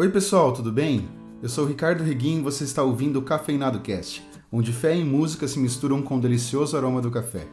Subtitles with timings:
[0.00, 1.08] Oi pessoal, tudo bem?
[1.42, 5.48] Eu sou Ricardo Reguim e você está ouvindo o Cafeinado Cast, onde fé e música
[5.48, 7.48] se misturam com o delicioso aroma do café.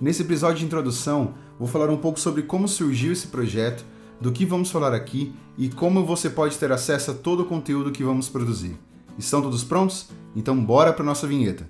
[0.00, 3.84] Nesse episódio de introdução, vou falar um pouco sobre como surgiu esse projeto,
[4.18, 7.92] do que vamos falar aqui e como você pode ter acesso a todo o conteúdo
[7.92, 8.74] que vamos produzir.
[9.18, 10.08] Estão todos prontos?
[10.34, 11.68] Então bora para nossa vinheta.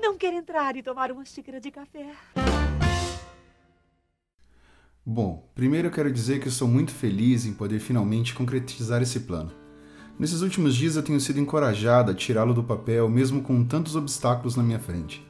[0.00, 2.12] Não quer entrar e tomar uma xícara de café?
[5.04, 9.18] Bom, primeiro eu quero dizer que eu sou muito feliz em poder finalmente concretizar esse
[9.18, 9.50] plano.
[10.16, 14.54] Nesses últimos dias eu tenho sido encorajado a tirá-lo do papel, mesmo com tantos obstáculos
[14.54, 15.26] na minha frente.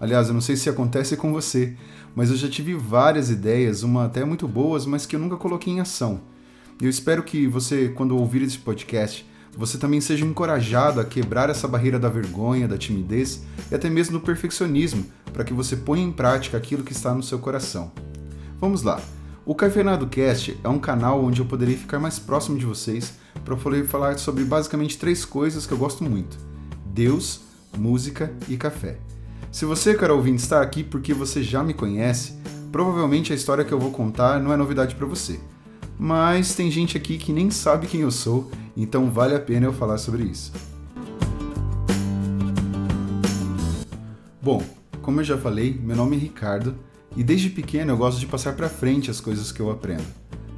[0.00, 1.76] Aliás, eu não sei se acontece com você,
[2.16, 5.72] mas eu já tive várias ideias, uma até muito boas, mas que eu nunca coloquei
[5.72, 6.22] em ação.
[6.80, 9.24] Eu espero que você, quando ouvir esse podcast,
[9.56, 14.18] você também seja encorajado a quebrar essa barreira da vergonha, da timidez e até mesmo
[14.18, 17.92] do perfeccionismo, para que você ponha em prática aquilo que está no seu coração.
[18.62, 19.00] Vamos lá.
[19.44, 23.56] O Cafeinado Cast é um canal onde eu poderia ficar mais próximo de vocês para
[23.56, 26.38] poder falar sobre basicamente três coisas que eu gosto muito:
[26.86, 27.40] Deus,
[27.76, 28.98] música e café.
[29.50, 32.38] Se você, cara ouvinte, está aqui porque você já me conhece,
[32.70, 35.40] provavelmente a história que eu vou contar não é novidade para você.
[35.98, 39.72] Mas tem gente aqui que nem sabe quem eu sou, então vale a pena eu
[39.72, 40.52] falar sobre isso.
[44.40, 44.62] Bom,
[45.02, 46.76] como eu já falei, meu nome é Ricardo
[47.16, 50.04] e desde pequeno eu gosto de passar para frente as coisas que eu aprendo.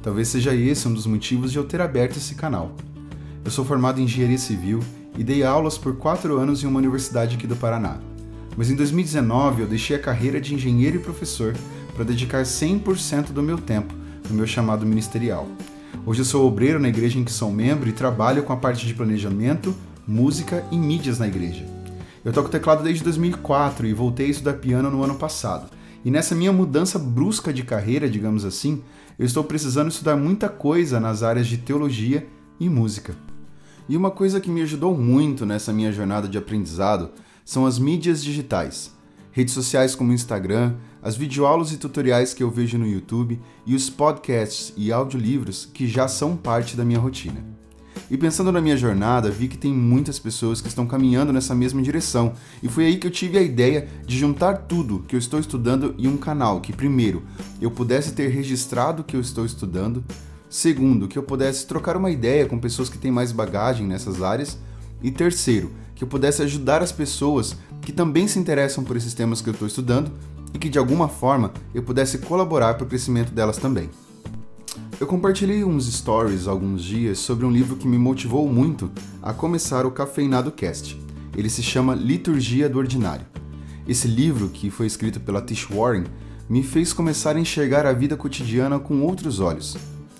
[0.01, 2.75] Talvez seja esse um dos motivos de eu ter aberto esse canal.
[3.43, 4.79] Eu sou formado em engenharia civil
[5.17, 7.99] e dei aulas por quatro anos em uma universidade aqui do Paraná.
[8.57, 11.55] Mas em 2019 eu deixei a carreira de engenheiro e professor
[11.93, 13.93] para dedicar 100% do meu tempo
[14.29, 15.47] no meu chamado ministerial.
[16.05, 18.85] Hoje eu sou obreiro na igreja em que sou membro e trabalho com a parte
[18.85, 19.75] de planejamento,
[20.07, 21.65] música e mídias na igreja.
[22.23, 25.69] Eu toco teclado desde 2004 e voltei a estudar piano no ano passado.
[26.05, 28.83] E nessa minha mudança brusca de carreira, digamos assim,
[29.17, 32.27] eu estou precisando estudar muita coisa nas áreas de teologia
[32.59, 33.15] e música.
[33.89, 37.09] E uma coisa que me ajudou muito nessa minha jornada de aprendizado
[37.43, 38.93] são as mídias digitais.
[39.31, 43.89] Redes sociais como Instagram, as videoaulas e tutoriais que eu vejo no YouTube e os
[43.89, 47.54] podcasts e audiolivros que já são parte da minha rotina.
[48.09, 51.81] E pensando na minha jornada, vi que tem muitas pessoas que estão caminhando nessa mesma
[51.81, 55.39] direção, e foi aí que eu tive a ideia de juntar tudo que eu estou
[55.39, 57.23] estudando em um canal que, primeiro,
[57.59, 60.03] eu pudesse ter registrado o que eu estou estudando,
[60.47, 64.59] segundo, que eu pudesse trocar uma ideia com pessoas que têm mais bagagem nessas áreas,
[65.01, 69.41] e terceiro, que eu pudesse ajudar as pessoas que também se interessam por esses temas
[69.41, 70.11] que eu estou estudando
[70.53, 73.89] e que de alguma forma eu pudesse colaborar para o crescimento delas também.
[74.97, 78.89] Eu compartilhei uns stories alguns dias sobre um livro que me motivou muito
[79.21, 80.97] a começar o Cafeinado Cast.
[81.35, 83.25] Ele se chama Liturgia do Ordinário.
[83.85, 86.05] Esse livro, que foi escrito pela Tish Warren,
[86.47, 89.75] me fez começar a enxergar a vida cotidiana com outros olhos,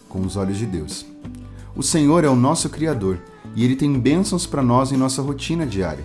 [0.09, 1.05] com os olhos de Deus.
[1.73, 3.17] O Senhor é o nosso Criador
[3.55, 6.03] e Ele tem bênçãos para nós em nossa rotina diária.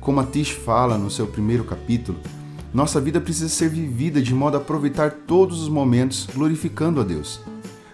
[0.00, 2.18] Como a Tish fala no seu primeiro capítulo,
[2.72, 7.40] nossa vida precisa ser vivida de modo a aproveitar todos os momentos glorificando a Deus.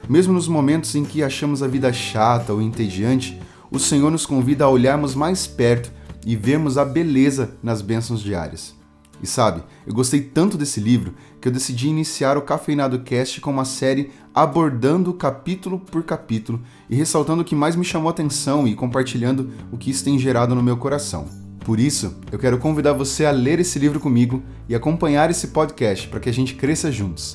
[0.08, 3.40] Mesmo nos momentos em que achamos a vida chata ou entediante,
[3.70, 5.90] o Senhor nos convida a olharmos mais perto
[6.24, 8.74] e vermos a beleza nas bênçãos diárias.
[9.22, 13.50] E sabe, eu gostei tanto desse livro que eu decidi iniciar o Cafeinado Cast com
[13.50, 18.68] uma série abordando capítulo por capítulo e ressaltando o que mais me chamou a atenção
[18.68, 21.26] e compartilhando o que isso tem gerado no meu coração.
[21.64, 26.06] Por isso, eu quero convidar você a ler esse livro comigo e acompanhar esse podcast
[26.08, 27.34] para que a gente cresça juntos.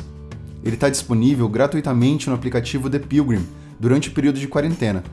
[0.63, 3.45] Ele está disponível gratuitamente no aplicativo The Pilgrim
[3.79, 5.03] durante o período de quarentena.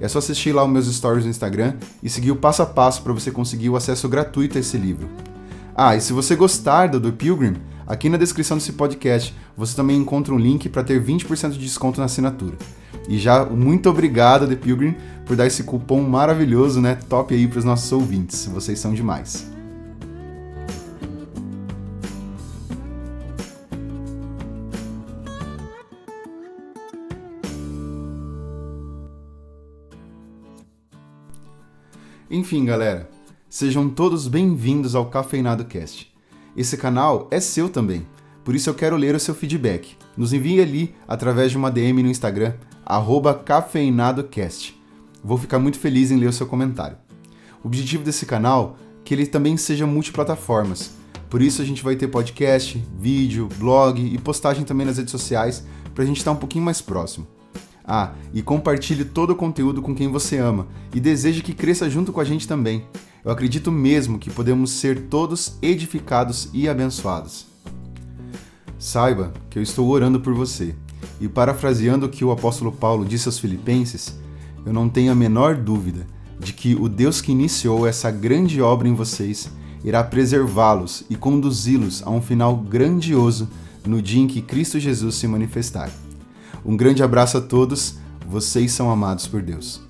[0.00, 3.02] É só assistir lá os meus stories no Instagram e seguir o passo a passo
[3.02, 5.08] para você conseguir o acesso gratuito a esse livro.
[5.74, 7.54] Ah, e se você gostar do The Pilgrim,
[7.86, 12.00] aqui na descrição desse podcast você também encontra um link para ter 20% de desconto
[12.00, 12.56] na assinatura.
[13.08, 16.96] E já muito obrigado, The Pilgrim, por dar esse cupom maravilhoso, né?
[17.08, 18.46] Top aí para os nossos ouvintes.
[18.46, 19.51] Vocês são demais.
[32.34, 33.10] Enfim, galera,
[33.46, 36.10] sejam todos bem-vindos ao Cafeinado Cast.
[36.56, 38.06] Esse canal é seu também,
[38.42, 39.98] por isso eu quero ler o seu feedback.
[40.16, 42.54] Nos envie ali através de uma DM no Instagram,
[43.44, 44.74] cafeinadocast.
[45.22, 46.96] Vou ficar muito feliz em ler o seu comentário.
[47.62, 50.92] O objetivo desse canal é que ele também seja multiplataformas.
[51.28, 55.66] Por isso a gente vai ter podcast, vídeo, blog e postagem também nas redes sociais
[55.94, 57.26] para a gente estar um pouquinho mais próximo.
[57.84, 62.12] Ah, e compartilhe todo o conteúdo com quem você ama e deseja que cresça junto
[62.12, 62.84] com a gente também.
[63.24, 67.46] Eu acredito mesmo que podemos ser todos edificados e abençoados.
[68.78, 70.74] Saiba que eu estou orando por você.
[71.20, 74.18] E parafraseando o que o apóstolo Paulo disse aos Filipenses,
[74.66, 76.04] eu não tenho a menor dúvida
[76.38, 79.50] de que o Deus que iniciou essa grande obra em vocês
[79.84, 83.48] irá preservá-los e conduzi-los a um final grandioso
[83.86, 85.90] no dia em que Cristo Jesus se manifestar.
[86.64, 87.96] Um grande abraço a todos,
[88.28, 89.80] vocês são amados por Deus.